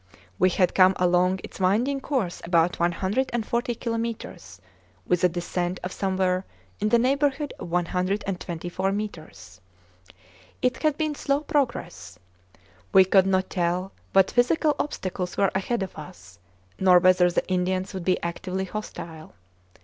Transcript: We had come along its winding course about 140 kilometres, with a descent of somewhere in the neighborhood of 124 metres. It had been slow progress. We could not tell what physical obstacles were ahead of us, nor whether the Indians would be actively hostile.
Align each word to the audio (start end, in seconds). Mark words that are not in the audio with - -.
We 0.39 0.49
had 0.49 0.73
come 0.73 0.95
along 0.97 1.41
its 1.43 1.59
winding 1.59 2.01
course 2.01 2.41
about 2.43 2.79
140 2.79 3.75
kilometres, 3.75 4.59
with 5.05 5.23
a 5.23 5.29
descent 5.29 5.79
of 5.83 5.91
somewhere 5.91 6.43
in 6.79 6.89
the 6.89 6.97
neighborhood 6.97 7.53
of 7.59 7.69
124 7.69 8.91
metres. 8.93 9.61
It 10.59 10.81
had 10.81 10.97
been 10.97 11.13
slow 11.13 11.41
progress. 11.41 12.17
We 12.91 13.05
could 13.05 13.27
not 13.27 13.51
tell 13.51 13.91
what 14.11 14.31
physical 14.31 14.75
obstacles 14.79 15.37
were 15.37 15.51
ahead 15.53 15.83
of 15.83 15.95
us, 15.95 16.39
nor 16.79 16.97
whether 16.97 17.29
the 17.29 17.45
Indians 17.47 17.93
would 17.93 18.03
be 18.05 18.19
actively 18.23 18.65
hostile. 18.65 19.35